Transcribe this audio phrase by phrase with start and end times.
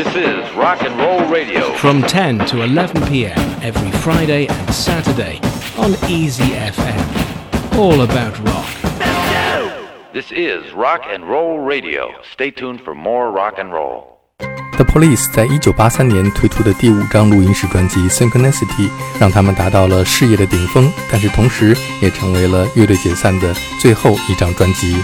[0.00, 1.72] This is Rock and Roll Radio.
[1.74, 3.38] From 10 to 11 p.m.
[3.62, 5.40] every Friday and Saturday
[5.78, 7.78] on Easy FM.
[7.78, 8.66] All about rock.
[10.12, 12.08] This is Rock and Roll Radio.
[12.32, 14.16] Stay tuned for more rock and roll.
[14.76, 24.96] The Police 在一九八三年推出的第五张录音室专辑《Synchronicity》，让他们达到了事业的顶峰，但是同时也成为了乐队解散的最后一张专辑。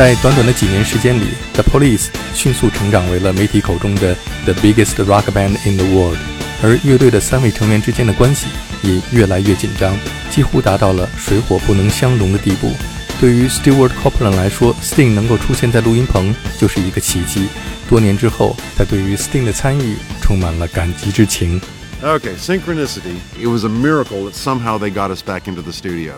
[0.00, 4.16] 在短短的几年时间里，The Police 迅速成长为了媒体口中的
[4.46, 6.16] The biggest rock band in the world，
[6.62, 8.46] 而乐队的三位成员之间的关系
[8.80, 9.94] 也越来越紧张，
[10.30, 12.72] 几乎达到了水火不能相容的地步。
[13.20, 17.48] 对于 Stewart Copeland 来说，Sting 能够出现在录音棚就是一个奇迹。
[17.86, 21.60] 多年之后，他对于 Sting 的参与充满了感激之情。
[22.02, 23.18] Okay, synchronicity.
[23.38, 26.14] It was a miracle that somehow they got us back into the studio.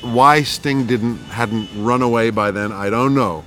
[0.00, 3.44] Why Sting didn't hadn't run away by then, I don't know.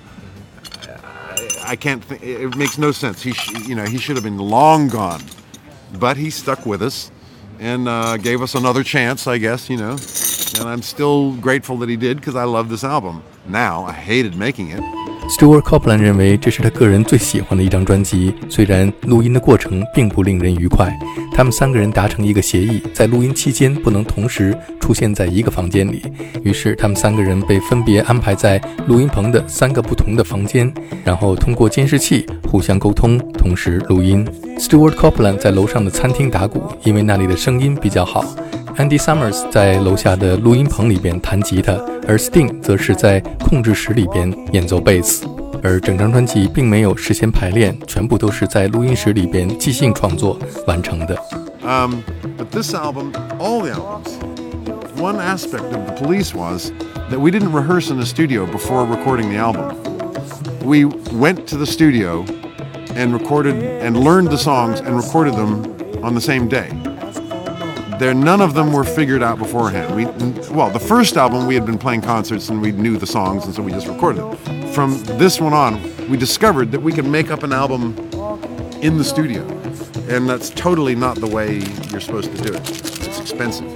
[1.03, 2.03] I, I can't.
[2.03, 3.22] think it makes no sense.
[3.22, 5.22] He, sh- you know, he should have been long gone,
[5.94, 7.11] but he stuck with us
[7.59, 9.69] and uh, gave us another chance, I guess.
[9.69, 9.97] You know,
[10.59, 13.23] and I'm still grateful that he did because I love this album.
[13.47, 15.10] Now I hated making it.
[15.31, 20.94] Stewart Copeland 认为这是他个人最喜欢的一张专辑，虽然录音的过程并不令人愉快。
[21.34, 26.03] 他们三个人达成一个协议，在录音期间不能同时出现在一个房间里。
[26.44, 30.72] 于是他们三个人被分别安排在录音棚的三个不同的房间，
[31.06, 34.28] 然后通过监视器互相沟通，同时录音。
[34.59, 38.25] Stewart Copeland 在楼上的餐厅打鼓，因为那里的声音比较好。
[38.77, 41.72] Andy Summers 在楼下的录音棚里边弹吉他，
[42.06, 45.27] 而 Sting 则是在控制室里边演奏贝斯。
[45.63, 51.16] 而整张专辑并没有事先排练，全部都是在录音室里边即兴创作完成的。
[51.63, 52.03] Um,
[52.39, 54.13] but this album, all the albums,
[55.01, 56.71] one aspect of the police was
[57.10, 59.74] that we didn't rehearse in the studio before recording the album.
[60.65, 62.24] We went to the studio
[62.95, 65.65] and recorded and learned the songs and recorded them
[66.03, 66.68] on the same day.
[68.02, 69.96] There, none of them were figured out beforehand.
[69.96, 70.06] We,
[70.56, 73.53] well, the first album we had been playing concerts and we knew the songs, and
[73.53, 74.74] so we just recorded them.
[74.74, 77.96] From this one on, we discovered that we could make up an album
[78.82, 79.44] in the studio,
[80.09, 81.59] and that's totally not the way
[81.92, 83.01] you're supposed to do it.
[83.22, 83.68] Expensive.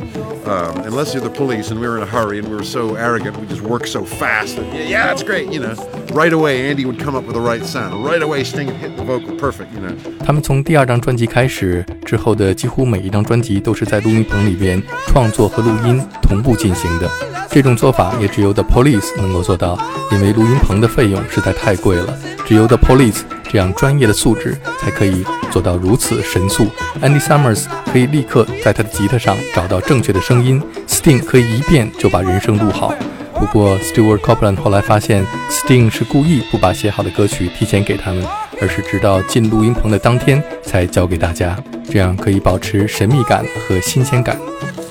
[0.48, 2.96] Um, unless you're the police and we were in a hurry and we were so
[2.96, 5.74] arrogant, we just worked so fast that, yeah, yeah, that's great, you know.
[6.14, 8.06] Right away, Andy would come up with the right sound.
[8.06, 9.96] Right away, Sting hit the vocal perfect, you know.
[10.24, 17.10] 他们从第二张专辑开始，之后的几乎每一张专辑都是在录音棚里边创作和录音同步进行的。
[17.50, 19.78] 这种做法也只有 The Police 能够做到，
[20.12, 22.18] 因为录音棚的费用实在太贵了。
[22.46, 26.68] 只有 The Police 这样专业的素质才可以做到如此神速。
[27.02, 32.94] Andy Summers 可以立刻在他的吉他上找到正确的声音，Sting 可以一遍就把人声录好。
[33.40, 38.22] 不过 Stewart Copeland 后来发现，Sting 是故意不把写好的歌曲提前给他们，
[38.62, 41.58] 而是直到进录音棚的当天才交给大家，
[41.90, 44.38] 这样可以保持神秘感和新鲜感。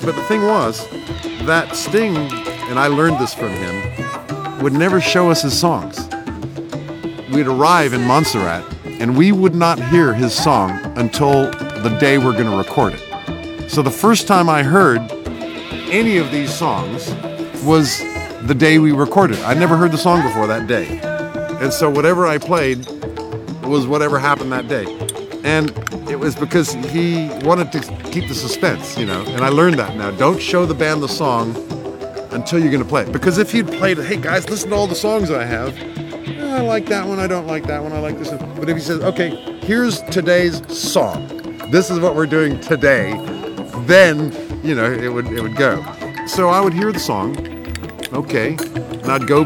[0.03, 0.81] But the thing was
[1.45, 2.27] that Sting,
[2.71, 5.99] and I learned this from him, would never show us his songs.
[7.31, 8.63] We'd arrive in Montserrat,
[8.99, 11.51] and we would not hear his song until
[11.81, 13.69] the day we're going to record it.
[13.69, 14.99] So the first time I heard
[15.89, 17.09] any of these songs
[17.63, 17.99] was
[18.47, 19.39] the day we recorded.
[19.39, 20.99] I never heard the song before that day.
[21.61, 22.85] And so whatever I played
[23.63, 24.85] was whatever happened that day.
[25.43, 25.71] And
[26.09, 27.79] it was because he wanted to
[28.11, 29.23] keep the suspense, you know.
[29.27, 30.11] And I learned that now.
[30.11, 31.55] Don't show the band the song
[32.31, 33.11] until you're going to play it.
[33.11, 35.75] Because if he'd played, hey guys, listen to all the songs I have.
[36.55, 37.19] I like that one.
[37.19, 37.91] I don't like that one.
[37.91, 38.55] I like this one.
[38.55, 39.29] But if he says, okay,
[39.61, 41.27] here's today's song.
[41.69, 43.11] This is what we're doing today.
[43.79, 44.31] Then,
[44.63, 45.83] you know, it would it would go.
[46.27, 47.35] So I would hear the song.
[48.13, 48.55] Okay.
[48.55, 49.43] And I'd go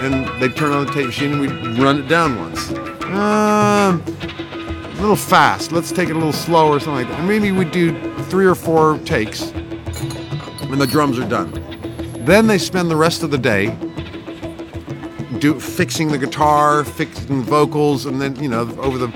[0.00, 2.70] and they'd turn on the tape machine and we'd run it down once.
[3.04, 5.72] Um, a little fast.
[5.72, 7.18] Let's take it a little slower or something like that.
[7.18, 7.92] And maybe we'd do
[8.24, 11.50] three or four takes and the drums are done.
[12.24, 13.76] Then they spend the rest of the day
[15.44, 19.08] do fixing the guitar, fixing vocals, and then you know over the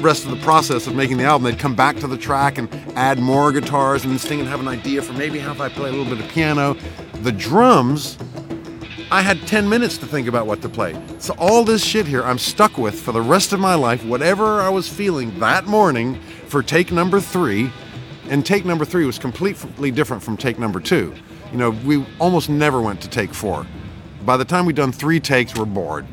[0.00, 2.72] rest of the process of making the album, they'd come back to the track and
[2.94, 5.88] add more guitars, and Sting would have an idea for maybe how if I play
[5.88, 6.74] a little bit of piano.
[7.22, 8.16] The drums,
[9.10, 10.94] I had 10 minutes to think about what to play.
[11.18, 14.60] So all this shit here, I'm stuck with for the rest of my life, whatever
[14.60, 17.72] I was feeling that morning for take number three.
[18.28, 21.12] And take number three was completely different from take number two.
[21.50, 23.66] You know, we almost never went to take four.
[24.26, 26.04] By the time we'd done three takes, we're bored.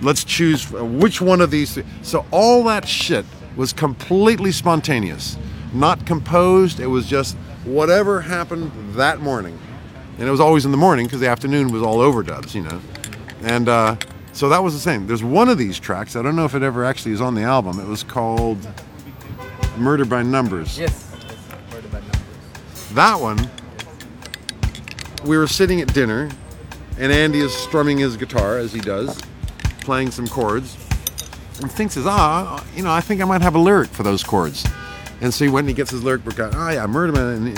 [0.00, 1.74] Let's choose which one of these.
[1.74, 1.84] Three.
[2.00, 5.36] So all that shit was completely spontaneous,
[5.74, 6.80] not composed.
[6.80, 9.58] It was just whatever happened that morning,
[10.18, 12.80] and it was always in the morning because the afternoon was all overdubs, you know.
[13.42, 13.96] And uh,
[14.32, 15.06] so that was the same.
[15.06, 16.16] There's one of these tracks.
[16.16, 17.78] I don't know if it ever actually is on the album.
[17.78, 18.66] It was called
[19.76, 21.14] "Murder by Numbers." Yes.
[21.70, 22.88] Murder by Numbers.
[22.92, 23.50] That one,
[25.24, 26.30] we were sitting at dinner,
[26.98, 29.18] and Andy is strumming his guitar as he does,
[29.80, 30.76] playing some chords,
[31.60, 34.64] and thinks, ah, you know, I think I might have a lyric for those chords.
[35.20, 36.54] And so he went and he gets his lyric book out.
[36.56, 37.54] Oh yeah, Murder Man.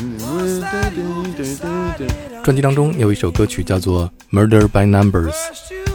[2.45, 5.33] 专辑当中有一首歌曲叫做《Murder by Numbers》。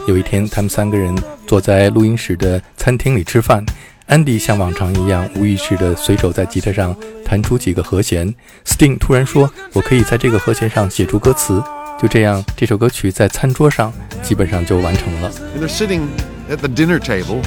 [0.06, 1.16] 有一天，他们三个人
[1.46, 3.64] 坐在录音室的餐厅里吃饭。
[4.06, 8.34] 安迪像往常一样，无意识地随手在吉他上弹出几个和弦。
[8.66, 11.62] Sting 突然说：“我可以在这个和弦上写出歌词。”
[12.01, 13.91] 就这样，这首歌曲在餐桌上
[14.21, 15.31] 基本上就完成了。
[15.55, 16.07] And they're sitting
[16.49, 17.41] at the dinner table,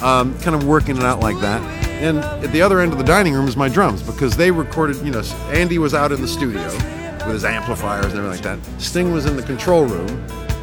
[0.00, 1.60] um, kind of working it out like that.
[2.00, 4.96] And at the other end of the dining room is my drums because they recorded,
[5.04, 5.22] you know,
[5.52, 6.64] Andy was out in the studio
[7.26, 8.58] with his amplifiers and everything like that.
[8.78, 10.08] Sting was in the control room,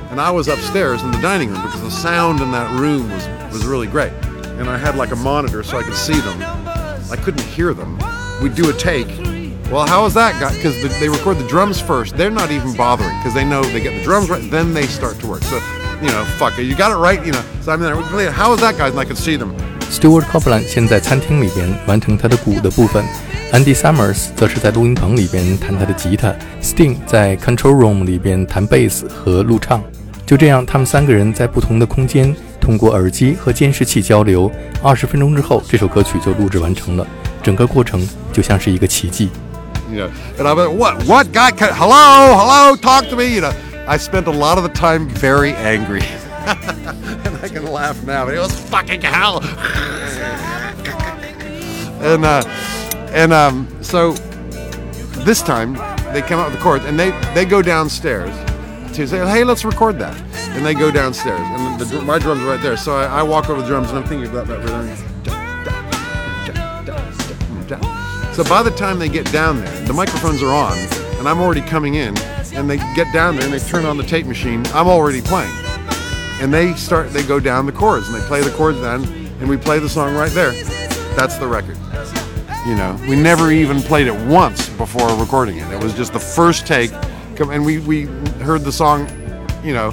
[0.10, 3.28] and I was upstairs in the dining room because the sound in that room was,
[3.54, 4.14] was really great.
[4.58, 6.42] And I had like a monitor so I could see them.
[7.12, 8.00] I couldn't hear them.
[8.42, 9.10] We'd do a take.
[9.71, 10.53] Well, how was that, guy?
[10.55, 12.17] Because they record the drums first.
[12.17, 15.19] They're not even bothering because they know they get the drums right, then they start
[15.21, 15.43] to work.
[15.45, 15.57] So,
[16.03, 16.65] you know, fuck it.
[16.65, 17.43] You got it right, you know.
[17.63, 17.95] So I'm there.
[18.31, 18.91] How is that, guys?
[18.91, 19.55] And I could see them.
[19.91, 23.05] Stewart Copeland 先在餐厅里边完成他的鼓的部分
[23.53, 29.83] ，Andy Summers 则是在录音棚里边弹他的吉他，Sting 在 Control Room 里边弹贝斯和录唱。
[30.27, 34.51] 就这样，他们三个人在不同的空间，通过耳机和监视器交流。
[34.83, 37.07] 二十分钟之后，这首歌曲就录制完成了。
[37.43, 39.29] 整个过程就像是一个奇迹。
[39.93, 41.05] You know, and I'm like, what?
[41.05, 41.51] What guy?
[41.51, 43.35] Can, hello, hello, talk to me.
[43.35, 43.53] You know,
[43.87, 48.25] I spent a lot of the time very angry, and I can laugh now.
[48.25, 49.43] But it was fucking hell.
[52.03, 52.43] and uh,
[53.13, 54.13] and um, so
[55.27, 55.75] this time
[56.15, 58.35] they come out with the chords, and they they go downstairs
[58.95, 60.19] to say, hey, let's record that.
[60.57, 62.79] And they go downstairs, and the, the, my drums right there.
[62.79, 64.89] So I, I walk over the drums, and I'm thinking about that rhythm.
[68.33, 70.77] So by the time they get down there, the microphones are on,
[71.19, 72.17] and I'm already coming in,
[72.55, 74.65] and they get down there and they turn on the tape machine.
[74.69, 75.53] I'm already playing,
[76.41, 77.11] and they start.
[77.11, 79.05] They go down the chords and they play the chords down,
[79.41, 80.53] and we play the song right there.
[81.15, 81.77] That's the record.
[82.67, 85.71] You know, we never even played it once before recording it.
[85.71, 86.91] It was just the first take,
[87.39, 88.05] and we we
[88.41, 89.09] heard the song,
[89.63, 89.91] you know,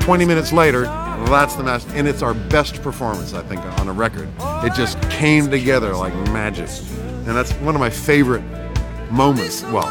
[0.00, 0.82] 20 minutes later.
[0.82, 4.28] That's the master, and it's our best performance, I think, on a record.
[4.64, 6.68] It just came together like magic,
[7.28, 8.42] and that's one of my favorite
[9.10, 9.62] moments.
[9.64, 9.86] Well,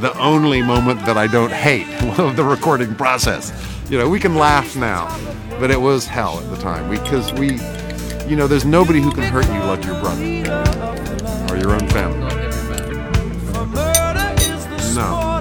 [0.00, 1.86] the only moment that I don't hate
[2.18, 3.52] of the recording process.
[3.88, 5.16] You know, we can laugh now,
[5.60, 7.60] but it was hell at the time because we,
[8.28, 10.22] you know, there's nobody who can hurt you like your brother
[11.50, 12.18] or your own family.
[12.18, 13.12] Not every man.
[14.96, 15.31] No.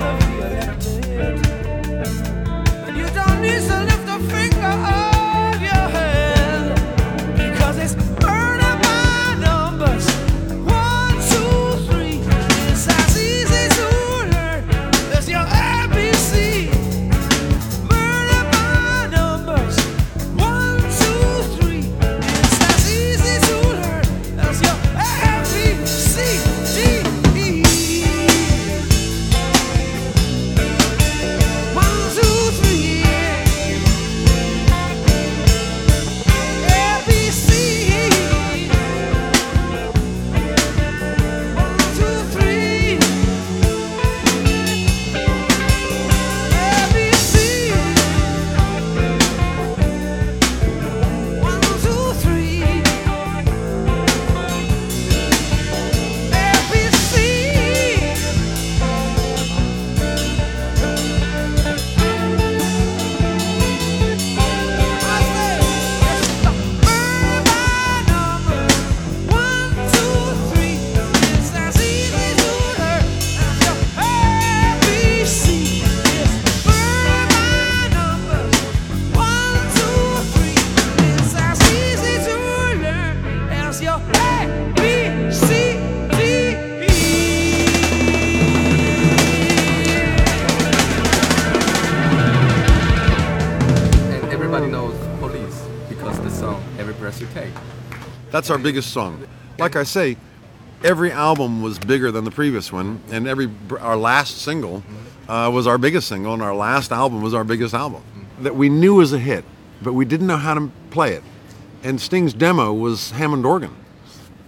[96.42, 97.54] Song Every Breath You Take.
[98.32, 99.28] That's our biggest song.
[99.60, 100.18] Like I say,
[100.84, 103.48] every album was bigger than the previous one, and every
[103.80, 104.82] our last single
[105.30, 108.02] uh, was our biggest single, and our last album was our biggest album
[108.40, 109.46] that we knew was a hit,
[109.84, 111.22] but we didn't know how to play it.
[111.84, 113.76] And Sting's demo was Hammond organ.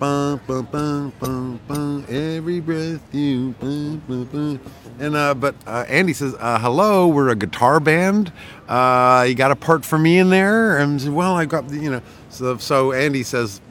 [0.04, 3.56] Bum, bum, bum, bum, bum, every breath you.
[3.62, 4.60] Bum, bum, bum.
[5.00, 8.30] And uh, but uh, Andy says, uh, "Hello, we're a guitar band.
[8.68, 11.70] Uh, you got a part for me in there?" And I said, well, I got
[11.70, 12.02] the- you know.
[12.28, 13.62] So so Andy says,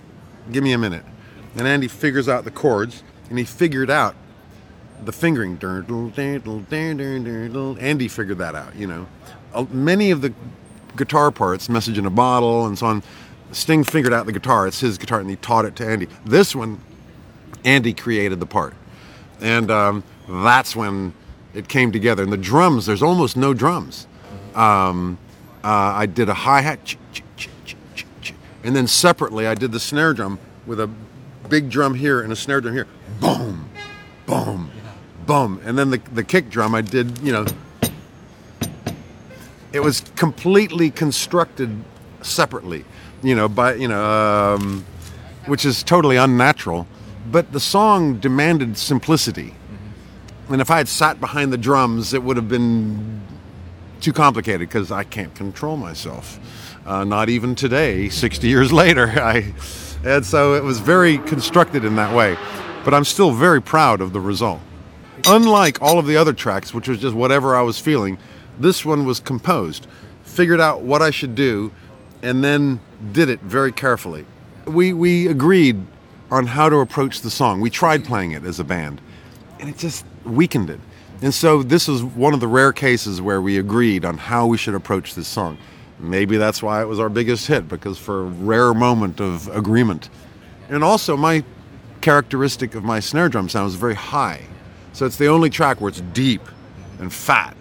[0.51, 1.05] "Give me a minute."
[1.55, 4.15] And Andy figures out the chords, and he figured out
[5.05, 5.59] the fingering.
[7.79, 9.07] Andy figured that out, you know.
[9.53, 10.33] Uh, Many of the
[10.97, 13.03] guitar parts, Message in a Bottle and so on,
[13.53, 14.67] Sting figured out the guitar.
[14.67, 16.09] It's his guitar, and he taught it to Andy.
[16.25, 16.81] This one,
[17.65, 18.75] Andy created the part.
[19.41, 21.13] And um, that's when
[21.55, 22.23] it came together.
[22.23, 24.07] And the drums, there's almost no drums.
[24.55, 25.19] Um,
[25.63, 26.97] uh, I did a hi hat,
[28.65, 30.91] and then separately, I did the snare drum with a
[31.49, 32.87] big drum here and a snare drum here.
[33.21, 33.69] Boom,
[34.27, 34.71] boom,
[35.27, 35.61] boom.
[35.65, 37.47] And then the, the kick drum, I did, you know,
[39.73, 41.83] it was completely constructed
[42.23, 42.85] separately,
[43.23, 44.85] you know, by, you know, um,
[45.47, 46.87] which is totally unnatural.
[47.31, 49.55] But the song demanded simplicity.
[50.49, 53.23] And if I had sat behind the drums, it would have been
[54.01, 56.39] too complicated because I can't control myself.
[56.85, 59.09] Uh, not even today, 60 years later.
[59.09, 59.55] I,
[60.05, 62.37] and so it was very constructed in that way.
[62.85, 64.61] But I'm still very proud of the result.
[65.27, 68.19] Unlike all of the other tracks, which was just whatever I was feeling,
[68.59, 69.87] this one was composed,
[70.25, 71.73] figured out what I should do,
[72.23, 72.81] and then
[73.13, 74.25] did it very carefully.
[74.67, 75.85] We, we agreed
[76.31, 77.61] on how to approach the song.
[77.61, 79.01] We tried playing it as a band,
[79.61, 80.81] and it just weakened it.
[81.21, 84.57] And so this is one of the rare cases where we agreed on how we
[84.57, 85.59] should approach this song.
[85.99, 90.09] Maybe that's why it was our biggest hit, because for a rare moment of agreement.
[90.69, 91.45] And also, my
[92.01, 94.43] characteristic of my snare drum sound is very high.
[94.93, 96.43] So it's the only track where it's deep
[96.99, 97.57] and fat.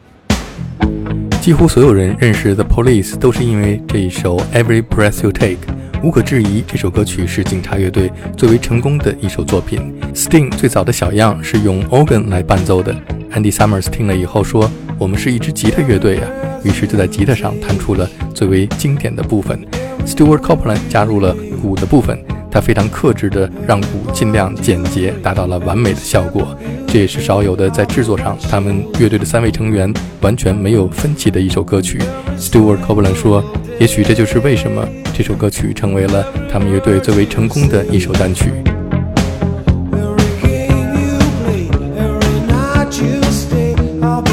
[1.42, 5.58] 几乎所有人认识 The Police 都是因为这一首 Every Breath You Take。
[6.04, 10.00] 无可置疑，这首歌曲是警察乐队最为成功的一首作品。
[10.14, 12.96] Sting 最早的小样是用 organ 来伴奏的。
[13.34, 14.70] Andy Summers 听了以后说
[15.00, 16.28] ：“我们是一支吉他乐队呀、
[16.64, 19.60] 于是就在吉他上弹出了最为经典的部分。
[20.06, 22.18] Stewart Copeland 加入了鼓的部分，
[22.50, 26.56] 他非常克制的让鼓尽量简洁，达到了完美的效果。
[26.88, 32.00] 这也是少有的在制作上，他们乐队的三位成员完全没有分歧的一首歌曲。
[32.38, 33.44] Stewart Copeland 说
[33.80, 38.52] ：“也许这就是为什么这首歌曲成为了他们乐队最为成功的一首单曲。”
[44.04, 44.31] Okay.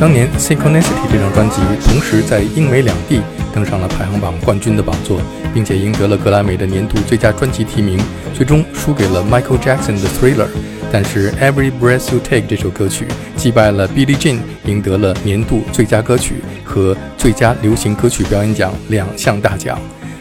[0.00, 3.20] 当年《Synchronicity》这张专辑同时在英美两地
[3.52, 5.20] 登上了排行榜冠军的宝座，
[5.52, 7.98] 并且赢得了格莱美的年度最佳专辑提名，
[8.32, 10.44] 最终输给了 Michael Jackson 的《Thriller》。
[10.92, 19.76] 但是《Every Breath You Take》这首歌曲击败了 Billie Jean，赢得了年度最佳歌曲和最佳流行歌曲表演奖两项大奖。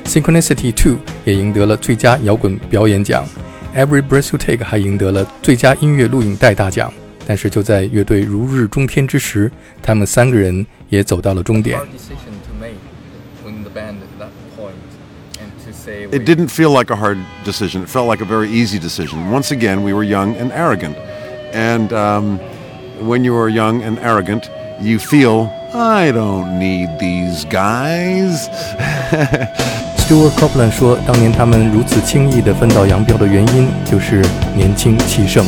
[0.09, 3.23] 《Synchronicity Two》也赢得了最佳摇滚表演奖，
[3.79, 6.91] 《Every Breath You Take》还赢得了最佳音乐录影带大奖。
[7.29, 9.51] 但是就在乐队如日中天之时，
[9.83, 11.77] 他们三个人也走到了终点。
[16.09, 17.83] It didn't feel like a hard decision.
[17.83, 19.29] It felt like a very easy decision.
[19.29, 20.95] Once again, we were young and arrogant.
[21.53, 22.39] And um,
[23.01, 24.49] when you are young and arrogant,
[24.81, 28.47] you feel, I don't need these guys.
[29.97, 34.23] Stewart Copeland 说，当年他们如此轻易地分道扬镳的原因就是
[34.55, 35.45] 年轻气盛。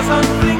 [0.00, 0.59] Doesn't think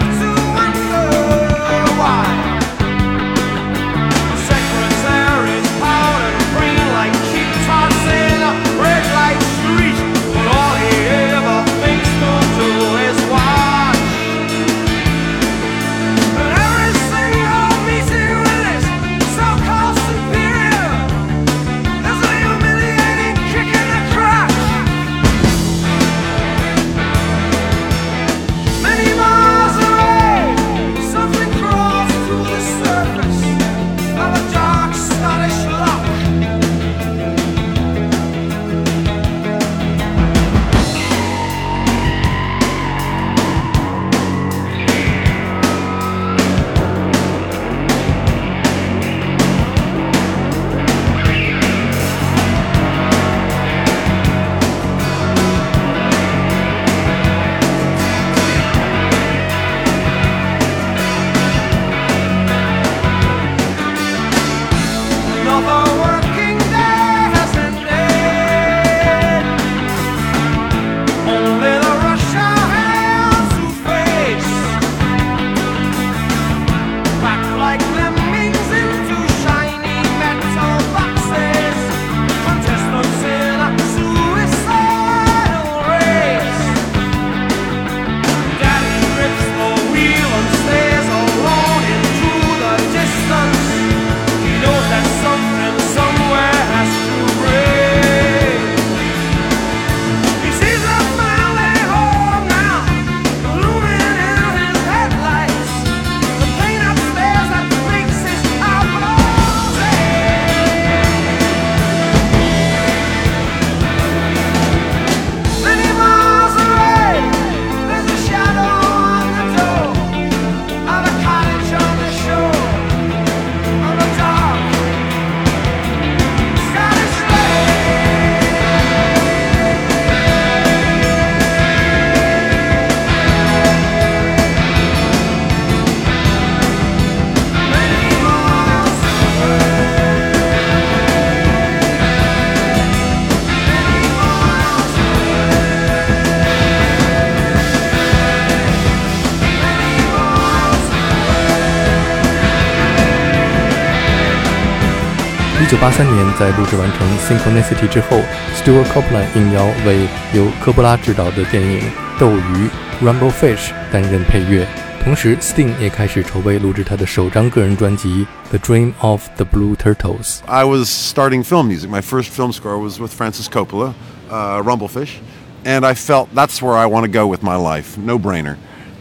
[155.81, 158.19] 1983年在录制完成《Synchronicity》之后
[158.55, 161.81] ，Stewart Copeland 应邀为由科波拉执导的电影
[162.21, 162.69] 《斗鱼》
[163.03, 164.69] （Rumble Fish） 担任配乐。
[165.03, 170.41] 同时，Sting 也开始筹备录制他的首张个人专辑《The Dream of the Blue Turtles》。
[170.45, 171.89] I was starting film music.
[171.89, 173.95] My first film score was with Francis Coppola,
[174.31, 175.23] uh, Rumble Fish,
[175.65, 177.97] and I felt that's where I want to go with my life.
[177.97, 178.59] No brainer.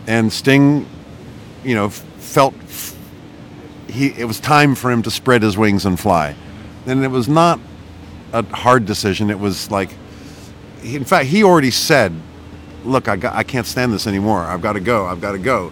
[0.07, 0.85] And Sting,
[1.65, 2.53] you know, felt
[3.89, 6.35] he it was time for him to spread his wings and fly
[6.88, 7.58] And it was not
[8.32, 9.30] a hard decision.
[9.30, 9.90] It was like,
[10.82, 12.12] he, in fact, he already said,
[12.84, 14.42] "Look, I got, I can't stand this anymore.
[14.42, 15.06] I've got to go.
[15.06, 15.70] I've got to go."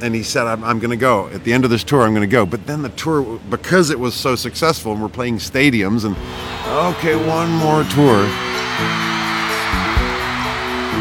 [0.00, 2.02] And he said, "I'm, I'm going to go at the end of this tour.
[2.02, 5.08] I'm going to go." But then the tour, because it was so successful, and we're
[5.08, 6.16] playing stadiums, and
[6.94, 8.26] okay, one more tour.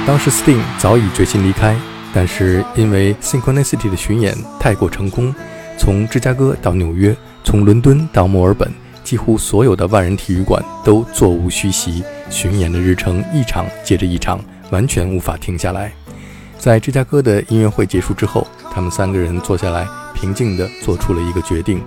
[0.07, 1.75] 当时 Sting 早已决心离开，
[2.13, 5.33] 但是因为 Synchronicity 的巡演太过成功，
[5.77, 8.73] 从芝加哥到纽约，从伦敦到墨尔本，
[9.06, 14.40] 几乎所有的万人体育馆都座无虚席，巡演的日程一场接着一场，
[14.70, 15.92] 完全无法停下来。
[16.58, 21.80] 在芝加哥的音乐会结束之后，他们三个人坐下来，平静地做出了一个决定。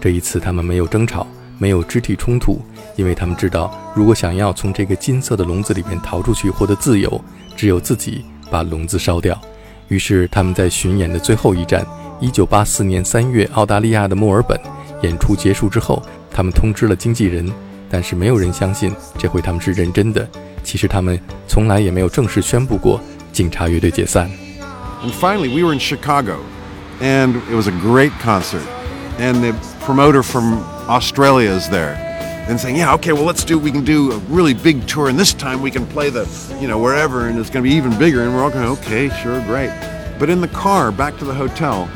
[0.00, 1.24] 这一次，他们没有争吵，
[1.58, 2.60] 没有肢体冲突，
[2.96, 9.40] 因为他们知道，如果想要从这个金色的笼子里面逃出去，获得自由，只有自己把笼子烧掉。
[9.86, 11.86] 于是，他们在巡演的最后一站
[12.20, 14.58] ，1984年3月澳大利亚的墨尔本
[15.02, 16.02] 演出结束之后，
[16.33, 17.51] 他们通知了经纪人，
[17.89, 20.27] 但是没有人相信这回他们是认真的。
[20.63, 24.29] 其实他们从来也没有正式宣布过警察乐队解散。
[25.01, 26.39] And finally, we were in Chicago,
[27.01, 28.63] and it was a great concert.
[29.17, 29.53] And the
[29.85, 31.95] promoter from Australia is there,
[32.47, 33.57] and saying, "Yeah, okay, well, let's do.
[33.57, 36.27] We can do a really big tour, and this time we can play the,
[36.61, 39.09] you know, wherever, and it's going to be even bigger." And we're all going, "Okay,
[39.23, 39.71] sure, great."
[40.19, 41.87] But in the car back to the hotel,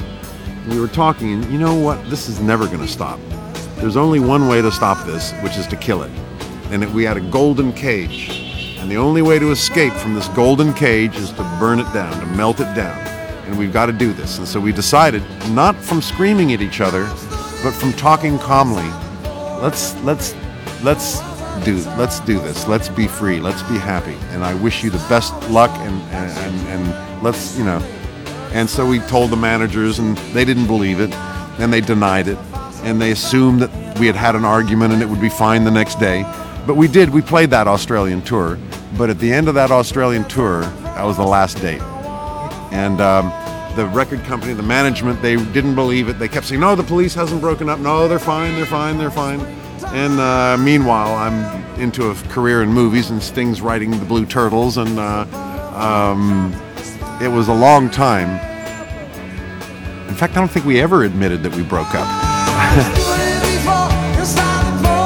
[0.70, 1.98] we were talking, and you know what?
[2.10, 3.20] This is never going to stop.
[3.81, 6.11] There's only one way to stop this, which is to kill it.
[6.71, 8.77] And it, we had a golden cage.
[8.79, 12.19] And the only way to escape from this golden cage is to burn it down,
[12.21, 12.99] to melt it down.
[13.47, 14.39] And we've got to do this.
[14.39, 17.05] And so we decided, not from screaming at each other,
[17.63, 18.89] but from talking calmly,
[19.63, 20.35] let's let's
[20.83, 21.21] let's
[21.65, 22.69] do let's do this.
[22.69, 23.41] Let's be free.
[23.41, 24.17] Let's be happy.
[24.31, 27.83] And I wish you the best luck and and, and, and let's you know
[28.53, 31.13] and so we told the managers, and they didn't believe it,
[31.59, 32.39] and they denied it,
[32.89, 35.71] and they assumed that we had had an argument and it would be fine the
[35.71, 36.23] next day.
[36.67, 37.11] But we did.
[37.11, 38.59] We played that Australian tour.
[38.97, 41.81] But at the end of that Australian tour, that was the last date.
[42.73, 43.33] And um,
[43.77, 46.19] the record company, the management, they didn't believe it.
[46.19, 47.79] They kept saying, "No, the police hasn't broken up.
[47.79, 48.55] No, they're fine.
[48.57, 48.99] They're fine.
[48.99, 49.41] They're fine."
[49.95, 54.77] And uh, meanwhile, I'm into a career in movies, and Sting's writing the Blue Turtles,
[54.77, 55.25] and uh,
[55.75, 56.53] um,
[57.23, 58.29] it was a long time.
[60.09, 62.28] In fact, I don't think we ever admitted that we broke up.
[62.61, 64.98] I was doing it before, cause I'm.